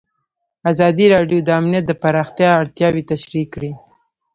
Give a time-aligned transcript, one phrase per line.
[0.71, 3.71] ازادي راډیو د امنیت د پراختیا اړتیاوې تشریح کړي.